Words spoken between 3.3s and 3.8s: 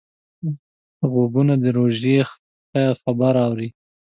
اوري